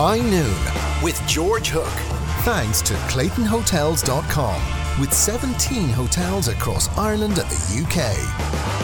High 0.00 0.20
Noon 0.20 1.02
with 1.02 1.20
George 1.26 1.70
Hook. 1.70 1.88
Thanks 2.44 2.80
to 2.82 2.94
ClaytonHotels.com 3.10 5.00
with 5.00 5.12
17 5.12 5.88
hotels 5.88 6.46
across 6.46 6.88
Ireland 6.96 7.40
and 7.40 7.50
the 7.50 7.82
UK. 7.82 8.77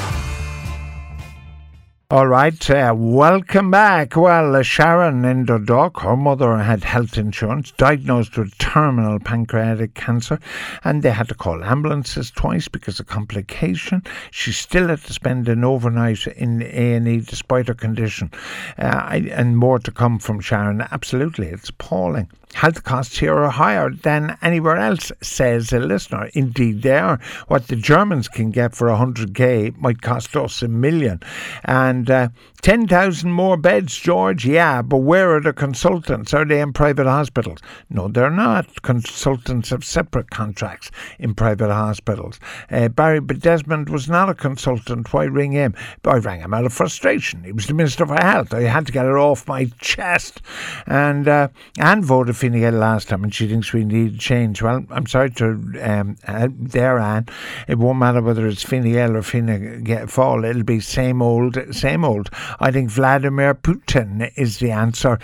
All 2.10 2.26
right, 2.26 2.70
uh, 2.70 2.92
welcome 2.94 3.70
back. 3.70 4.14
Well, 4.14 4.56
uh, 4.56 4.62
Sharon 4.62 5.24
in 5.24 5.46
Dundalk, 5.46 6.00
her 6.00 6.18
mother 6.18 6.58
had 6.58 6.84
health 6.84 7.16
insurance, 7.16 7.70
diagnosed 7.70 8.36
with 8.36 8.58
terminal 8.58 9.18
pancreatic 9.18 9.94
cancer, 9.94 10.38
and 10.84 11.02
they 11.02 11.12
had 11.12 11.28
to 11.28 11.34
call 11.34 11.64
ambulances 11.64 12.30
twice 12.30 12.68
because 12.68 13.00
of 13.00 13.06
complication. 13.06 14.02
She 14.30 14.52
still 14.52 14.88
had 14.88 15.00
to 15.04 15.14
spend 15.14 15.48
an 15.48 15.64
overnight 15.64 16.26
in 16.26 16.60
A&E 16.60 17.20
despite 17.20 17.68
her 17.68 17.74
condition. 17.74 18.30
Uh, 18.78 19.00
I, 19.02 19.16
and 19.32 19.56
more 19.56 19.78
to 19.78 19.90
come 19.90 20.18
from 20.18 20.40
Sharon. 20.40 20.82
Absolutely, 20.82 21.46
it's 21.46 21.70
appalling. 21.70 22.28
Health 22.54 22.84
costs 22.84 23.18
here 23.18 23.34
are 23.34 23.50
higher 23.50 23.90
than 23.90 24.38
anywhere 24.40 24.76
else, 24.76 25.10
says 25.20 25.72
a 25.72 25.80
listener. 25.80 26.30
Indeed, 26.34 26.82
they 26.82 26.96
are. 26.98 27.20
What 27.48 27.68
the 27.68 27.76
Germans 27.76 28.28
can 28.28 28.50
get 28.50 28.74
for 28.74 28.88
100k 28.88 29.76
might 29.78 30.02
cost 30.02 30.36
us 30.36 30.62
a 30.62 30.68
million. 30.68 31.20
And 31.64 32.10
uh, 32.10 32.28
10,000 32.62 33.30
more 33.30 33.58
beds, 33.58 33.98
George? 33.98 34.46
Yeah, 34.46 34.80
but 34.80 34.98
where 34.98 35.34
are 35.36 35.40
the 35.40 35.52
consultants? 35.52 36.32
Are 36.32 36.46
they 36.46 36.60
in 36.60 36.72
private 36.72 37.06
hospitals? 37.06 37.58
No, 37.90 38.08
they're 38.08 38.30
not. 38.30 38.80
Consultants 38.82 39.70
have 39.70 39.84
separate 39.84 40.30
contracts 40.30 40.90
in 41.18 41.34
private 41.34 41.70
hospitals. 41.70 42.40
Uh, 42.70 42.88
Barry 42.88 43.20
Desmond 43.20 43.90
was 43.90 44.08
not 44.08 44.30
a 44.30 44.34
consultant. 44.34 45.12
Why 45.12 45.24
ring 45.24 45.52
him? 45.52 45.74
I 46.04 46.16
rang 46.16 46.40
him 46.40 46.54
out 46.54 46.64
of 46.64 46.72
frustration. 46.72 47.44
He 47.44 47.52
was 47.52 47.66
the 47.66 47.74
Minister 47.74 48.06
for 48.06 48.16
Health. 48.16 48.54
I 48.54 48.62
had 48.62 48.86
to 48.86 48.92
get 48.92 49.04
it 49.04 49.12
off 49.12 49.46
my 49.46 49.66
chest. 49.80 50.40
And 50.86 51.28
uh, 51.28 51.48
Anne 51.78 52.02
voted 52.02 52.36
Fine 52.44 52.60
Gael 52.60 52.74
last 52.74 53.08
time 53.08 53.24
and 53.24 53.34
she 53.34 53.48
thinks 53.48 53.72
we 53.72 53.86
need 53.86 54.20
change. 54.20 54.60
Well, 54.60 54.84
I'm 54.90 55.06
sorry 55.06 55.30
to 55.30 55.46
um, 55.80 56.18
uh, 56.28 56.48
there, 56.50 56.98
Anne. 56.98 57.26
It 57.68 57.78
won't 57.78 57.98
matter 57.98 58.20
whether 58.20 58.46
it's 58.46 58.62
Fine 58.62 58.82
Gael 58.82 59.16
or 59.16 59.22
Fine 59.22 59.82
Gael 59.84 60.44
It'll 60.44 60.62
be 60.62 60.80
same 60.80 61.22
old, 61.22 61.56
same 61.74 62.04
old. 62.04 62.28
I 62.60 62.70
think 62.70 62.90
Vladimir 62.90 63.54
Putin 63.54 64.30
is 64.36 64.58
the 64.58 64.72
answer, 64.72 65.18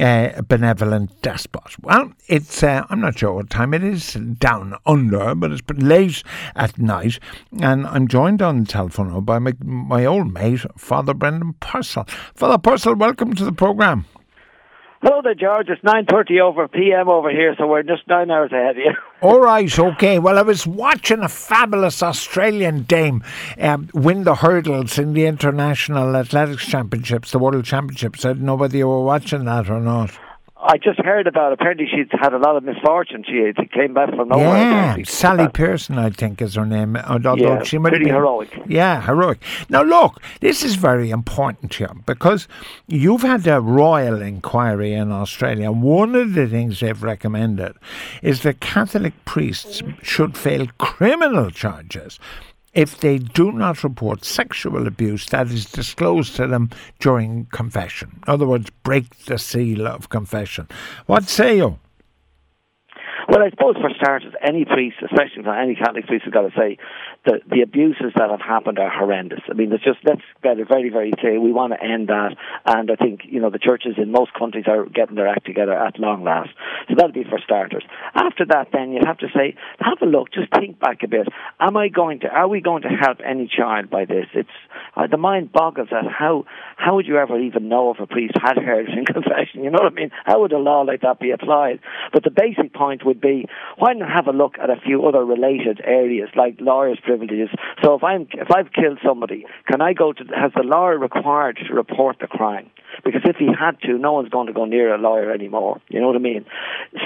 uh, 0.00 0.42
benevolent 0.42 1.22
despot. 1.22 1.78
Well, 1.80 2.12
it's, 2.26 2.64
uh, 2.64 2.84
I'm 2.90 3.00
not 3.00 3.20
sure 3.20 3.34
what 3.34 3.50
time 3.50 3.72
it 3.72 3.84
is 3.84 4.14
down 4.14 4.74
under, 4.84 5.36
but 5.36 5.52
it's 5.52 5.62
late 5.76 6.24
at 6.56 6.76
night. 6.76 7.20
And 7.60 7.86
I'm 7.86 8.08
joined 8.08 8.42
on 8.42 8.64
the 8.64 8.66
telephone 8.66 9.24
by 9.24 9.38
my, 9.38 9.52
my 9.62 10.04
old 10.04 10.34
mate, 10.34 10.66
Father 10.76 11.14
Brendan 11.14 11.52
Purcell. 11.60 12.06
Father 12.34 12.58
Purcell, 12.58 12.96
welcome 12.96 13.32
to 13.34 13.44
the 13.44 13.52
programme. 13.52 14.06
Hello 15.04 15.20
there, 15.22 15.34
George. 15.34 15.68
It's 15.68 15.82
9.30 15.82 16.40
over 16.40 16.66
PM 16.66 17.10
over 17.10 17.28
here, 17.28 17.54
so 17.58 17.66
we're 17.66 17.82
just 17.82 18.08
nine 18.08 18.30
hours 18.30 18.52
ahead 18.52 18.70
of 18.70 18.76
you. 18.78 18.92
All 19.20 19.38
right, 19.38 19.78
okay. 19.78 20.18
Well, 20.18 20.38
I 20.38 20.40
was 20.40 20.66
watching 20.66 21.18
a 21.20 21.28
fabulous 21.28 22.02
Australian 22.02 22.84
dame 22.84 23.22
um, 23.58 23.90
win 23.92 24.24
the 24.24 24.36
hurdles 24.36 24.98
in 24.98 25.12
the 25.12 25.26
International 25.26 26.16
Athletics 26.16 26.64
Championships, 26.64 27.32
the 27.32 27.38
World 27.38 27.66
Championships. 27.66 28.24
I 28.24 28.28
don't 28.28 28.46
know 28.46 28.54
whether 28.54 28.78
you 28.78 28.88
were 28.88 29.04
watching 29.04 29.44
that 29.44 29.68
or 29.68 29.78
not. 29.78 30.10
I 30.56 30.78
just 30.78 30.98
heard 31.00 31.26
about. 31.26 31.52
It. 31.52 31.54
Apparently, 31.54 31.86
she's 31.86 32.06
had 32.10 32.32
a 32.32 32.38
lot 32.38 32.56
of 32.56 32.62
misfortune. 32.62 33.24
She, 33.26 33.48
uh, 33.48 33.60
she 33.60 33.68
came 33.68 33.92
back 33.92 34.10
from 34.14 34.28
nowhere. 34.28 34.46
Yeah, 34.46 34.96
Sally 35.04 35.48
Pearson, 35.48 35.98
I 35.98 36.10
think, 36.10 36.40
is 36.40 36.54
her 36.54 36.64
name. 36.64 36.96
Although 36.96 37.34
yeah, 37.34 37.62
she 37.64 37.76
might 37.76 37.90
pretty 37.90 38.06
be 38.06 38.10
heroic. 38.10 38.50
Yeah, 38.66 39.02
heroic. 39.02 39.42
Now, 39.68 39.82
look, 39.82 40.22
this 40.40 40.62
is 40.62 40.76
very 40.76 41.10
important 41.10 41.74
here 41.74 41.90
because 42.06 42.48
you've 42.86 43.22
had 43.22 43.46
a 43.46 43.60
royal 43.60 44.22
inquiry 44.22 44.94
in 44.94 45.10
Australia. 45.10 45.70
One 45.72 46.14
of 46.14 46.34
the 46.34 46.46
things 46.46 46.80
they've 46.80 47.02
recommended 47.02 47.76
is 48.22 48.42
that 48.42 48.60
Catholic 48.60 49.12
priests 49.24 49.82
should 50.02 50.36
fail 50.36 50.68
criminal 50.78 51.50
charges 51.50 52.18
if 52.74 53.00
they 53.00 53.18
do 53.18 53.52
not 53.52 53.84
report 53.84 54.24
sexual 54.24 54.86
abuse 54.86 55.26
that 55.26 55.48
is 55.48 55.64
disclosed 55.64 56.36
to 56.36 56.46
them 56.46 56.70
during 56.98 57.46
confession. 57.46 58.20
In 58.26 58.32
other 58.32 58.46
words, 58.46 58.70
break 58.82 59.24
the 59.24 59.38
seal 59.38 59.86
of 59.86 60.08
confession. 60.08 60.68
What 61.06 61.28
say 61.28 61.56
you? 61.58 61.78
Well, 63.34 63.42
I 63.42 63.50
suppose 63.50 63.74
for 63.82 63.90
starters, 63.96 64.32
any 64.46 64.64
priest, 64.64 64.94
especially 65.02 65.42
any 65.50 65.74
Catholic 65.74 66.06
priest, 66.06 66.22
has 66.22 66.32
got 66.32 66.42
to 66.42 66.54
say 66.56 66.78
that 67.26 67.42
the 67.50 67.62
abuses 67.62 68.14
that 68.14 68.30
have 68.30 68.40
happened 68.40 68.78
are 68.78 68.88
horrendous. 68.88 69.40
I 69.50 69.54
mean, 69.54 69.72
it's 69.72 69.82
just 69.82 69.98
let's 70.04 70.22
get 70.44 70.60
it 70.60 70.68
very, 70.68 70.88
very 70.88 71.10
clear. 71.18 71.40
We 71.40 71.50
want 71.50 71.72
to 71.72 71.82
end 71.82 72.06
that, 72.14 72.36
and 72.64 72.88
I 72.92 72.94
think 72.94 73.22
you 73.24 73.40
know 73.40 73.50
the 73.50 73.58
churches 73.58 73.94
in 73.98 74.12
most 74.12 74.32
countries 74.38 74.66
are 74.68 74.86
getting 74.86 75.16
their 75.16 75.26
act 75.26 75.46
together 75.46 75.72
at 75.72 75.98
long 75.98 76.22
last. 76.22 76.50
So 76.88 76.94
that'll 76.94 77.10
be 77.10 77.24
for 77.24 77.40
starters. 77.42 77.82
After 78.14 78.46
that, 78.50 78.68
then 78.72 78.92
you 78.92 79.00
have 79.04 79.18
to 79.18 79.26
say, 79.34 79.56
have 79.80 79.98
a 80.00 80.06
look, 80.06 80.30
just 80.32 80.52
think 80.54 80.78
back 80.78 81.02
a 81.02 81.08
bit. 81.08 81.26
Am 81.58 81.76
I 81.76 81.88
going 81.88 82.20
to? 82.20 82.28
Are 82.28 82.46
we 82.46 82.60
going 82.60 82.82
to 82.82 82.88
help 82.88 83.18
any 83.26 83.50
child 83.50 83.90
by 83.90 84.04
this? 84.04 84.26
It's 84.34 84.48
uh, 84.94 85.08
the 85.08 85.16
mind 85.16 85.50
boggles 85.50 85.88
at 85.90 86.06
how 86.06 86.44
how 86.76 86.94
would 86.94 87.08
you 87.08 87.18
ever 87.18 87.40
even 87.40 87.68
know 87.68 87.90
if 87.90 87.98
a 87.98 88.06
priest 88.06 88.34
had 88.40 88.58
heard 88.58 88.86
in 88.88 89.04
confession? 89.04 89.64
You 89.64 89.70
know 89.70 89.78
what 89.82 89.92
I 89.92 89.94
mean? 89.94 90.10
How 90.24 90.40
would 90.42 90.52
a 90.52 90.58
law 90.58 90.82
like 90.82 91.00
that 91.00 91.18
be 91.18 91.30
applied? 91.30 91.80
But 92.12 92.22
the 92.22 92.30
basic 92.30 92.74
point 92.74 93.04
would 93.04 93.20
be 93.24 93.46
why 93.78 93.92
not 93.94 94.10
have 94.10 94.26
a 94.26 94.36
look 94.36 94.54
at 94.62 94.70
a 94.70 94.76
few 94.84 95.06
other 95.06 95.24
related 95.24 95.80
areas 95.84 96.28
like 96.36 96.56
lawyers' 96.60 96.98
privileges? 97.02 97.48
So 97.82 97.94
if 97.94 98.04
I'm 98.04 98.28
if 98.32 98.50
I've 98.50 98.72
killed 98.72 98.98
somebody, 99.04 99.46
can 99.66 99.80
I 99.80 99.92
go 99.92 100.12
to 100.12 100.24
has 100.36 100.52
the 100.54 100.62
lawyer 100.62 100.98
required 100.98 101.58
to 101.66 101.74
report 101.74 102.18
the 102.20 102.26
crime? 102.26 102.70
Because 103.04 103.22
if 103.24 103.36
he 103.36 103.46
had 103.46 103.80
to, 103.82 103.98
no 103.98 104.12
one's 104.12 104.28
going 104.28 104.46
to 104.46 104.52
go 104.52 104.64
near 104.64 104.94
a 104.94 104.98
lawyer 104.98 105.32
anymore. 105.32 105.80
You 105.88 106.00
know 106.00 106.08
what 106.08 106.16
I 106.16 106.20
mean? 106.20 106.44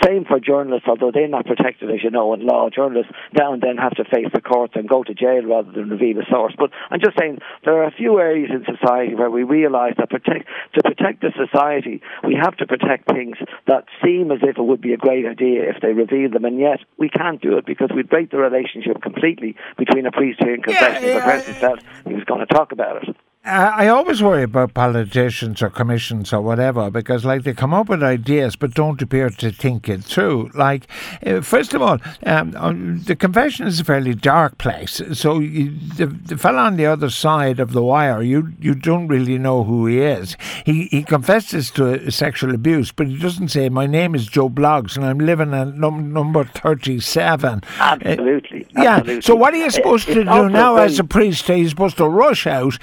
Same 0.05 0.25
for 0.25 0.41
journalists, 0.41 0.89
although 0.89 1.11
they're 1.13 1.29
not 1.29 1.47
protected, 1.47 1.91
as 1.91 2.03
you 2.03 2.11
know, 2.11 2.35
in 2.35 2.45
law. 2.45 2.69
Journalists 2.71 3.13
now 3.33 3.53
and 3.53 3.63
then 3.63 3.77
have 3.77 3.95
to 3.97 4.05
face 4.05 4.29
the 4.33 4.41
courts 4.41 4.75
and 4.77 4.89
go 4.89 5.03
to 5.03 5.15
jail 5.15 5.43
rather 5.45 5.71
than 5.73 5.91
reveal 5.91 6.19
a 6.21 6.27
source. 6.31 6.55
But 6.59 6.71
I'm 6.91 7.01
just 7.01 7.19
saying 7.19 7.39
there 7.65 7.75
are 7.83 7.87
a 7.87 7.93
few 7.93 8.19
areas 8.19 8.51
in 8.53 8.65
society 8.65 9.15
where 9.15 9.31
we 9.31 9.45
realise 9.45 9.95
that 9.99 10.11
protect, 10.11 10.49
to 10.75 10.83
protect 10.83 11.23
the 11.23 11.33
society, 11.37 12.03
we 12.25 12.35
have 12.35 12.57
to 12.59 12.67
protect 12.67 13.11
things 13.11 13.37
that 13.67 13.85
seem 14.05 14.31
as 14.31 14.41
if 14.43 14.59
it 14.59 14.63
would 14.63 14.81
be 14.81 14.93
a 14.93 14.97
great 14.97 15.27
idea 15.27 15.69
if 15.69 15.81
they 15.81 15.93
reveal 15.93 16.31
them, 16.31 16.45
and 16.45 16.59
yet 16.59 16.81
we 16.97 17.09
can't 17.09 17.41
do 17.41 17.57
it 17.57 17.67
because 17.67 17.91
we'd 17.95 18.09
break 18.09 18.31
the 18.31 18.39
relationship 18.39 19.01
completely 19.03 19.57
between 19.77 20.07
a 20.07 20.13
priest 20.13 20.41
hearing 20.43 20.63
confession 20.63 21.03
yeah, 21.03 21.09
yeah, 21.09 21.15
the 21.15 21.21
person 21.21 21.55
said 21.55 21.79
he 22.07 22.15
was 22.15 22.25
going 22.25 22.41
to 22.41 22.47
talk 22.47 22.73
about 22.73 23.03
it. 23.03 23.17
I 23.49 23.89
always 23.89 24.23
worry 24.23 24.43
about 24.43 24.75
politicians 24.75 25.63
or 25.63 25.71
commissions 25.71 26.33
or 26.33 26.43
whatever 26.43 26.91
because, 26.91 27.25
like, 27.25 27.45
they 27.45 27.55
come 27.55 27.73
up 27.73 27.89
with 27.89 28.03
ideas 28.03 28.57
but 28.57 28.75
don't 28.75 29.01
appear 29.01 29.31
to 29.31 29.51
think 29.51 29.89
it 29.89 30.05
through. 30.05 30.51
Like, 30.55 30.87
uh, 31.25 31.41
first 31.41 31.73
of 31.73 31.81
all, 31.81 31.99
um, 32.27 32.55
uh, 32.57 32.73
the 33.05 33.17
confession 33.17 33.67
is 33.67 33.81
a 33.81 33.85
fairly 33.85 34.15
dark 34.15 34.59
place. 34.59 35.01
So, 35.13 35.39
you, 35.39 35.71
the, 35.97 36.07
the 36.07 36.37
fellow 36.37 36.59
on 36.59 36.77
the 36.77 36.87
other 36.87 37.11
side 37.11 37.59
of 37.59 37.73
the 37.73 37.83
wire, 37.83 38.23
you 38.23 38.53
you 38.61 38.75
don't 38.75 39.09
really 39.09 39.39
know 39.39 39.65
who 39.65 39.87
he 39.87 40.01
is. 40.01 40.37
He 40.65 40.89
he 40.91 41.03
confesses 41.03 41.71
to 41.73 42.11
sexual 42.11 42.55
abuse, 42.55 42.93
but 42.93 43.07
he 43.07 43.19
doesn't 43.19 43.49
say, 43.49 43.69
"My 43.69 43.87
name 43.87 44.15
is 44.15 44.27
Joe 44.27 44.51
Bloggs 44.51 44.97
and 44.97 45.05
I'm 45.05 45.19
living 45.19 45.55
at 45.55 45.75
num- 45.75 46.13
number 46.13 46.45
37. 46.45 47.63
Absolutely. 47.79 48.58
Yeah. 48.71 48.97
Absolutely. 48.97 49.23
So, 49.23 49.35
what 49.35 49.55
are 49.55 49.59
you 49.59 49.71
supposed 49.71 50.09
it, 50.09 50.15
to 50.15 50.25
do 50.25 50.49
now 50.49 50.77
as 50.77 50.99
a 50.99 51.05
priest? 51.05 51.49
Are 51.51 51.57
you 51.57 51.69
supposed 51.69 51.97
to 51.99 52.09
rush 52.09 52.47
out? 52.47 52.79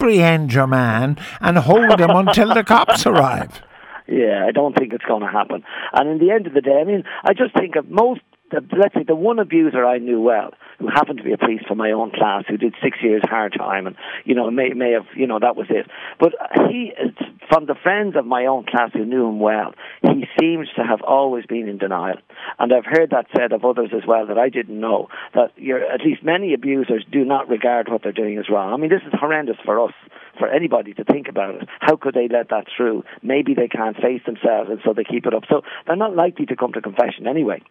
apprehend 0.00 0.52
your 0.52 0.66
man 0.66 1.18
and 1.40 1.58
hold 1.58 2.00
him 2.00 2.10
until 2.10 2.54
the 2.54 2.64
cops 2.64 3.06
arrive. 3.06 3.62
Yeah, 4.12 4.44
I 4.44 4.50
don't 4.50 4.76
think 4.76 4.92
it's 4.92 5.04
going 5.04 5.22
to 5.22 5.28
happen. 5.28 5.62
And 5.92 6.10
in 6.10 6.18
the 6.18 6.34
end 6.34 6.48
of 6.48 6.52
the 6.52 6.60
day, 6.60 6.80
I 6.80 6.82
mean, 6.82 7.04
I 7.22 7.32
just 7.32 7.54
think 7.54 7.76
of 7.76 7.88
most, 7.88 8.20
the, 8.50 8.60
let's 8.76 8.92
say, 8.92 9.04
the 9.04 9.14
one 9.14 9.38
abuser 9.38 9.86
I 9.86 9.98
knew 9.98 10.20
well, 10.20 10.50
who 10.80 10.88
happened 10.88 11.18
to 11.18 11.22
be 11.22 11.32
a 11.32 11.38
priest 11.38 11.68
from 11.68 11.78
my 11.78 11.92
own 11.92 12.10
class, 12.10 12.42
who 12.48 12.56
did 12.56 12.74
six 12.82 12.98
years 13.04 13.22
hard 13.30 13.54
time, 13.56 13.86
and 13.86 13.94
you 14.24 14.34
know, 14.34 14.50
may 14.50 14.70
may 14.70 14.90
have, 14.94 15.06
you 15.14 15.28
know, 15.28 15.38
that 15.38 15.54
was 15.54 15.68
it. 15.70 15.86
But 16.18 16.32
he, 16.68 16.92
from 17.48 17.66
the 17.66 17.76
friends 17.80 18.16
of 18.16 18.26
my 18.26 18.46
own 18.46 18.66
class 18.66 18.90
who 18.92 19.04
knew 19.04 19.28
him 19.28 19.38
well, 19.38 19.74
he 20.02 20.24
seems 20.40 20.66
to 20.74 20.82
have 20.82 21.02
always 21.02 21.46
been 21.46 21.68
in 21.68 21.78
denial. 21.78 22.16
And 22.58 22.72
I've 22.72 22.84
heard 22.84 23.10
that 23.10 23.26
said 23.36 23.52
of 23.52 23.64
others 23.64 23.90
as 23.94 24.06
well 24.06 24.26
that 24.26 24.38
I 24.38 24.48
didn't 24.48 24.78
know 24.78 25.08
that 25.34 25.52
you're, 25.56 25.82
at 25.84 26.00
least 26.04 26.22
many 26.22 26.54
abusers 26.54 27.04
do 27.10 27.24
not 27.24 27.48
regard 27.48 27.88
what 27.88 28.02
they're 28.02 28.12
doing 28.12 28.38
as 28.38 28.48
wrong. 28.48 28.72
I 28.72 28.76
mean, 28.76 28.90
this 28.90 29.02
is 29.06 29.12
horrendous 29.18 29.56
for 29.64 29.84
us 29.84 29.94
for 30.38 30.48
anybody 30.48 30.94
to 30.94 31.04
think 31.04 31.28
about 31.28 31.54
it. 31.56 31.68
How 31.80 31.96
could 31.96 32.14
they 32.14 32.28
let 32.28 32.48
that 32.48 32.66
through? 32.74 33.04
Maybe 33.22 33.54
they 33.54 33.68
can't 33.68 33.96
face 33.96 34.22
themselves, 34.24 34.70
and 34.70 34.80
so 34.84 34.92
they 34.92 35.04
keep 35.04 35.26
it 35.26 35.34
up. 35.34 35.44
So 35.48 35.62
they're 35.86 35.96
not 35.96 36.16
likely 36.16 36.46
to 36.46 36.56
come 36.56 36.72
to 36.72 36.80
confession 36.80 37.26
anyway. 37.26 37.62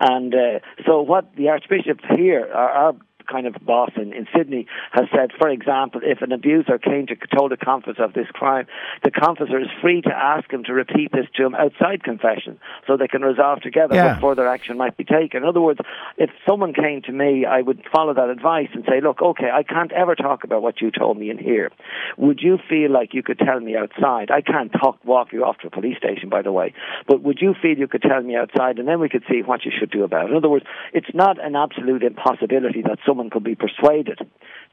And 0.00 0.34
uh, 0.34 0.58
so 0.86 1.00
what 1.00 1.34
the 1.36 1.48
Archbishop 1.48 2.00
here, 2.16 2.48
our, 2.52 2.70
our 2.70 2.92
kind 3.28 3.46
of 3.46 3.54
boss 3.64 3.90
in, 3.96 4.12
in 4.12 4.26
Sydney 4.36 4.66
has 4.92 5.04
said, 5.14 5.30
for 5.38 5.48
example, 5.48 6.00
if 6.02 6.22
an 6.22 6.32
abuser 6.32 6.78
came 6.78 7.06
to 7.06 7.16
told 7.36 7.52
a 7.52 7.56
confessor 7.56 8.02
of 8.02 8.14
this 8.14 8.26
crime, 8.32 8.66
the 9.04 9.10
confessor 9.10 9.58
is 9.60 9.68
free 9.80 10.00
to 10.02 10.10
ask 10.14 10.50
him 10.52 10.64
to 10.64 10.72
repeat 10.72 11.12
this 11.12 11.26
to 11.36 11.44
him 11.44 11.54
outside 11.54 12.02
confession, 12.02 12.58
so 12.86 12.96
they 12.96 13.08
can 13.08 13.22
resolve 13.22 13.60
together 13.60 13.94
Yeah. 13.94 14.12
what 14.14 14.20
further 14.20 14.48
action 14.48 14.76
might 14.76 14.96
be 14.96 15.04
taken. 15.04 15.42
In 15.42 15.48
other 15.48 15.60
words, 15.60 15.80
if 16.16 16.30
someone 16.48 16.72
came 16.72 17.02
to 17.02 17.12
me, 17.12 17.44
I 17.44 17.60
would 17.60 17.82
follow 17.92 18.14
that 18.14 18.28
advice 18.30 18.68
and 18.72 18.84
say, 18.88 19.00
look, 19.00 19.20
okay, 19.20 19.50
I 19.52 19.62
can't 19.62 19.92
ever 19.92 20.14
talk 20.14 20.44
about 20.44 20.62
what 20.62 20.80
you 20.80 20.90
told 20.90 21.18
me 21.18 21.30
in 21.30 21.38
here. 21.38 21.70
Would 22.16 22.40
you 22.40 22.58
feel 22.68 22.90
like 22.90 23.14
you 23.14 23.22
could 23.22 23.38
tell 23.38 23.60
me 23.60 23.76
outside? 23.76 24.30
I 24.30 24.40
can't 24.40 24.72
talk, 24.72 24.98
walk 25.04 25.32
you 25.32 25.44
off 25.44 25.58
to 25.58 25.66
a 25.66 25.70
police 25.70 25.98
station, 25.98 26.28
by 26.28 26.42
the 26.42 26.52
way, 26.52 26.72
but 27.06 27.22
would 27.22 27.38
you 27.40 27.54
feel 27.60 27.76
you 27.76 27.88
could 27.88 28.02
tell 28.02 28.22
me 28.22 28.36
outside, 28.36 28.78
and 28.78 28.88
then 28.88 29.00
we 29.00 29.08
could 29.08 29.24
see 29.30 29.42
what 29.42 29.64
you 29.64 29.72
should 29.78 29.90
do 29.90 30.04
about 30.04 30.26
it? 30.26 30.30
In 30.30 30.36
other 30.36 30.48
words, 30.48 30.64
it's 30.92 31.12
not 31.14 31.42
an 31.44 31.56
absolute 31.56 32.02
impossibility 32.02 32.82
that 32.82 32.98
someone 33.06 33.17
could 33.30 33.44
be 33.44 33.54
persuaded 33.54 34.18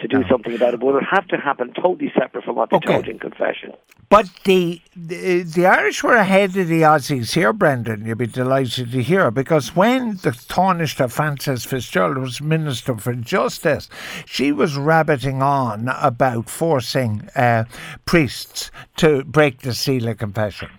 to 0.01 0.07
do 0.07 0.23
something 0.29 0.53
about 0.53 0.73
it, 0.73 0.79
but 0.79 0.87
it 0.87 0.93
would 0.93 1.03
have 1.09 1.27
to 1.29 1.37
happen 1.37 1.73
totally 1.73 2.11
separate 2.17 2.43
from 2.43 2.55
what 2.55 2.69
they 2.69 2.77
Okay. 2.77 2.93
told 2.93 3.07
in 3.07 3.17
confession. 3.17 3.71
But 4.09 4.29
the, 4.43 4.81
the 4.95 5.41
the 5.43 5.65
Irish 5.65 6.03
were 6.03 6.15
ahead 6.15 6.55
of 6.57 6.67
the 6.67 6.81
Aussies 6.83 7.33
here, 7.33 7.51
Brendan. 7.53 8.05
You'll 8.05 8.15
be 8.15 8.27
delighted 8.27 8.91
to 8.91 9.01
hear 9.01 9.31
because 9.31 9.75
when 9.75 10.17
the 10.17 10.31
Taoiseach 10.31 11.11
Frances 11.11 11.65
Fitzgerald 11.65 12.17
was 12.19 12.39
Minister 12.41 12.95
for 12.97 13.13
Justice, 13.15 13.89
she 14.25 14.51
was 14.51 14.77
rabbiting 14.77 15.41
on 15.41 15.87
about 16.01 16.49
forcing 16.49 17.27
uh, 17.35 17.63
priests 18.05 18.69
to 18.97 19.23
break 19.23 19.61
the 19.61 19.73
seal 19.73 20.07
of 20.07 20.17
confession. 20.19 20.69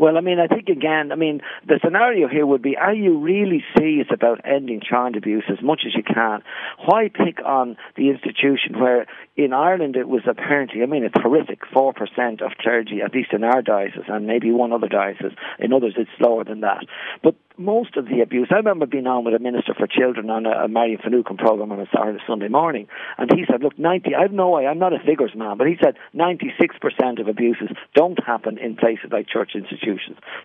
Well, 0.00 0.16
I 0.16 0.22
mean, 0.22 0.38
I 0.40 0.46
think 0.46 0.70
again, 0.70 1.12
I 1.12 1.14
mean, 1.14 1.42
the 1.68 1.78
scenario 1.84 2.26
here 2.26 2.46
would 2.46 2.62
be: 2.62 2.74
Are 2.74 2.94
you 2.94 3.18
really 3.18 3.62
serious 3.76 4.06
about 4.10 4.40
ending 4.46 4.80
child 4.80 5.14
abuse 5.14 5.44
as 5.50 5.62
much 5.62 5.82
as 5.86 5.92
you 5.94 6.02
can? 6.02 6.42
Why 6.86 7.10
pick 7.12 7.44
on 7.44 7.76
the 7.98 8.08
institution 8.08 8.80
where, 8.80 9.04
in 9.36 9.52
Ireland, 9.52 9.96
it 9.96 10.08
was 10.08 10.22
apparently, 10.26 10.82
I 10.82 10.86
mean, 10.86 11.04
it's 11.04 11.20
horrific. 11.20 11.60
Four 11.70 11.92
percent 11.92 12.40
of 12.40 12.52
clergy, 12.58 13.02
at 13.04 13.12
least 13.14 13.34
in 13.34 13.44
our 13.44 13.60
diocese, 13.60 14.08
and 14.08 14.26
maybe 14.26 14.50
one 14.50 14.72
other 14.72 14.88
diocese. 14.88 15.36
In 15.58 15.74
others, 15.74 15.92
it's 15.98 16.08
lower 16.18 16.44
than 16.44 16.60
that. 16.62 16.86
But 17.22 17.34
most 17.58 17.98
of 17.98 18.06
the 18.06 18.22
abuse, 18.22 18.48
I 18.50 18.56
remember 18.56 18.86
being 18.86 19.06
on 19.06 19.26
with 19.26 19.34
a 19.34 19.38
minister 19.38 19.74
for 19.74 19.86
children 19.86 20.30
on 20.30 20.46
a, 20.46 20.64
a 20.64 20.68
Marian 20.68 20.98
Finucane 21.04 21.36
program 21.36 21.72
on 21.72 21.78
a 21.78 21.86
Saturday 21.94 22.24
Sunday 22.26 22.48
morning, 22.48 22.88
and 23.18 23.30
he 23.34 23.44
said, 23.50 23.62
"Look, 23.62 23.78
ninety. 23.78 24.14
I 24.14 24.22
have 24.22 24.32
no 24.32 24.48
way. 24.48 24.66
I'm 24.66 24.78
not 24.78 24.94
a 24.94 24.98
figures 25.04 25.32
man, 25.36 25.58
but 25.58 25.66
he 25.66 25.76
said 25.82 25.96
ninety-six 26.14 26.76
percent 26.80 27.18
of 27.18 27.28
abuses 27.28 27.68
don't 27.94 28.18
happen 28.24 28.56
in 28.56 28.76
places 28.76 29.10
like 29.12 29.28
church 29.28 29.50
institutions. 29.54 29.89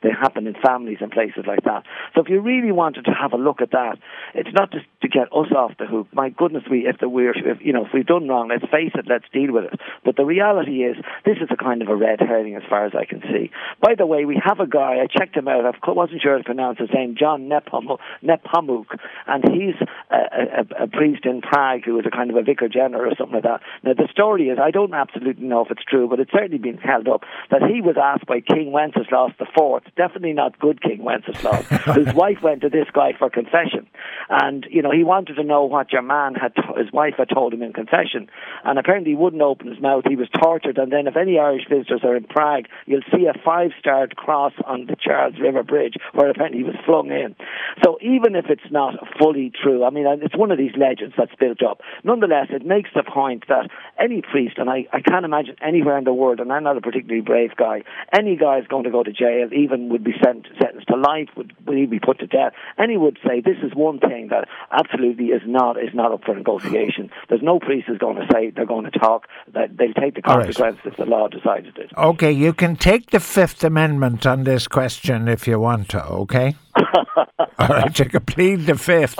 They 0.02 0.10
happen 0.10 0.48
in 0.48 0.56
families 0.56 0.98
and 1.02 1.12
places 1.12 1.44
like 1.48 1.64
that. 1.64 1.84
So 2.14 2.22
if 2.22 2.30
you 2.30 2.40
really 2.42 2.72
wanted 2.72 3.06
to 3.06 3.12
have 3.12 3.34
a 3.34 3.38
look 3.38 3.62
at 3.62 3.72
that, 3.72 3.98
it's 4.34 4.54
not 4.54 4.72
just 4.72 4.86
to 5.02 5.08
get 5.08 5.28
us 5.34 5.52
off 5.56 5.78
the 5.78 5.86
hook. 5.86 6.08
My 6.14 6.30
goodness, 6.30 6.64
we 6.70 6.88
if 6.88 6.98
the 7.00 7.10
we're 7.10 7.38
if, 7.38 7.60
you 7.62 7.74
know 7.74 7.86
if 7.86 7.92
we've 7.94 8.06
done 8.06 8.28
wrong, 8.28 8.50
let's 8.50 8.70
face 8.72 8.92
it, 8.96 9.06
let's 9.08 9.26
deal 9.34 9.54
with 9.54 9.66
it. 9.66 9.80
But 10.04 10.16
the 10.16 10.26
reality 10.26 10.84
is, 10.84 10.98
this 11.26 11.38
is 11.38 11.50
a 11.52 11.58
kind 11.58 11.82
of 11.82 11.90
a 11.90 11.96
red 11.96 12.20
herring 12.20 12.56
as 12.56 12.64
far 12.70 12.86
as 12.86 12.94
I 12.96 13.06
can 13.06 13.22
see. 13.22 13.52
By 13.82 13.96
the 13.96 14.06
way, 14.06 14.26
we 14.26 14.42
have 14.44 14.60
a 14.60 14.68
guy. 14.68 14.98
I 15.02 15.08
checked 15.08 15.36
him 15.36 15.48
out. 15.48 15.66
I 15.66 15.92
wasn't 15.92 16.22
sure 16.22 16.34
how 16.34 16.38
to 16.38 16.44
pronounce 16.44 16.80
his 16.80 16.90
name. 16.94 17.16
John 17.18 17.50
Nepomuk, 17.50 18.00
Nepomuk, 18.24 18.98
and 19.28 19.44
he's 19.52 19.76
a, 20.10 20.16
a, 20.16 20.84
a 20.84 20.88
priest 20.88 21.26
in 21.26 21.42
Prague 21.42 21.86
who 21.86 22.00
is 22.00 22.06
a 22.06 22.12
kind 22.12 22.30
of 22.30 22.36
a 22.36 22.44
vicar 22.44 22.70
general 22.70 23.12
or 23.12 23.16
something 23.16 23.36
like 23.36 23.44
that. 23.44 23.62
Now 23.84 23.94
the 23.94 24.08
story 24.12 24.50
is, 24.50 24.60
I 24.62 24.72
don't 24.72 24.94
absolutely 24.94 25.46
know 25.46 25.64
if 25.66 25.72
it's 25.72 25.84
true, 25.84 26.08
but 26.08 26.20
it's 26.20 26.32
certainly 26.32 26.58
been 26.58 26.78
held 26.78 27.08
up 27.08 27.24
that 27.52 27.62
he 27.62 27.82
was 27.82 27.96
asked 28.02 28.26
by 28.26 28.42
King 28.42 28.72
Wenceslas 28.72 29.32
the 29.40 29.48
Fourth, 29.56 29.84
definitely 29.96 30.34
not 30.34 30.60
good 30.60 30.82
King 30.82 31.04
Wenceslaus, 31.04 31.66
whose 31.96 32.14
wife 32.14 32.42
went 32.42 32.62
to 32.62 32.70
this 32.70 32.88
guy 32.94 33.14
for 33.18 33.30
confession, 33.30 33.88
and 34.30 34.66
you 34.70 34.82
know 34.82 34.92
he 34.92 35.04
wanted 35.04 35.36
to 35.36 35.44
know 35.44 35.64
what 35.66 35.92
your 35.92 36.02
man 36.02 36.36
had, 36.36 36.56
to- 36.56 36.74
his 36.78 36.92
wife 36.92 37.16
had 37.18 37.30
told 37.30 37.54
him 37.54 37.62
in 37.62 37.74
confession, 37.74 38.30
and 38.64 38.80
apparently 38.80 39.12
he 39.12 39.16
wouldn't 39.16 39.42
open 39.42 39.68
his 39.68 39.82
mouth. 39.82 40.04
He 40.08 40.16
was 40.16 40.30
tortured, 40.42 40.78
and 40.78 40.92
then 40.92 41.08
if 41.08 41.16
any 41.16 41.40
Irish 41.40 41.68
visitors 41.70 42.02
are 42.04 42.16
in 42.16 42.24
Prague, 42.26 42.66
you'll 42.86 43.02
see 43.12 43.26
a 43.26 43.34
five-starred 43.44 44.16
cross 44.16 44.54
on 44.66 44.86
the 44.88 44.96
Charles 44.96 45.36
River 45.40 45.64
Bridge 45.64 45.96
where 46.14 46.30
apparently 46.30 46.60
he 46.60 46.64
was 46.64 46.76
flung 46.86 47.12
in. 47.12 47.36
So 47.84 47.98
even 48.02 48.36
if 48.36 48.46
it's 48.50 48.72
not 48.72 48.96
fully 49.20 49.52
true, 49.52 49.84
I 49.84 49.90
mean, 49.90 50.06
it's 50.22 50.38
one 50.38 50.52
of 50.52 50.58
these 50.58 50.76
legends 50.78 51.16
that's 51.18 51.36
built 51.40 51.62
up. 51.64 51.82
Nonetheless, 52.04 52.48
it 52.50 52.66
makes 52.66 52.90
the 52.96 53.04
point 53.04 53.46
that 53.48 53.70
any 54.00 54.22
priest, 54.22 54.58
and 54.58 54.70
I, 54.70 54.86
I 54.92 55.02
can't 55.02 55.26
imagine 55.26 55.56
anywhere 55.62 55.98
in 55.98 56.04
the 56.04 56.14
world, 56.14 56.40
and 56.40 56.52
I'm 56.52 56.64
not 56.64 56.78
a 56.78 56.82
particularly 56.82 57.22
brave 57.22 57.56
guy, 57.56 57.84
any 58.18 58.36
guy 58.36 58.60
is 58.60 58.68
going 58.68 58.84
to 58.84 58.92
go 58.92 59.04
to 59.04 59.12
jail, 59.12 59.25
even 59.54 59.90
would 59.90 60.04
be 60.04 60.14
sent, 60.24 60.48
sentenced 60.62 60.88
to 60.88 60.96
life, 60.96 61.30
would, 61.36 61.54
would 61.66 61.78
he 61.78 61.86
be 61.86 62.00
put 62.00 62.20
to 62.20 62.28
death, 62.28 62.54
And 62.78 62.92
he 62.92 62.98
would 62.98 63.18
say 63.26 63.42
this 63.42 63.58
is 63.64 63.74
one 63.76 64.00
thing 64.00 64.30
that 64.30 64.48
absolutely 64.72 65.28
is 65.28 65.42
not 65.46 65.78
is 65.78 65.94
not 65.94 66.12
up 66.12 66.24
for 66.24 66.36
negotiation. 66.36 67.10
There's 67.30 67.42
no 67.42 67.60
priest 67.60 67.90
is 67.90 67.98
going 67.98 68.18
to 68.18 68.28
say 68.32 68.52
they're 68.52 68.66
going 68.66 68.86
to 68.86 68.98
talk, 69.00 69.28
that 69.54 69.78
they'll 69.78 69.94
take 69.94 70.16
the 70.16 70.22
All 70.26 70.38
right. 70.38 70.46
consequences 70.46 70.82
if 70.86 70.98
the 70.98 71.06
law 71.06 71.28
decided 71.28 71.78
it. 71.78 71.92
Okay, 71.98 72.32
you 72.32 72.54
can 72.54 72.76
take 72.76 73.12
the 73.12 73.20
Fifth 73.20 73.64
Amendment 73.64 74.26
on 74.26 74.44
this 74.44 74.68
question 74.68 75.28
if 75.28 75.48
you 75.48 75.60
want 75.60 75.90
to, 75.90 76.04
okay? 76.04 76.56
All 77.60 77.68
right, 77.70 77.98
you 77.98 78.06
can 78.06 78.26
plead 78.26 78.66
the 78.66 78.76
Fifth. 78.76 79.18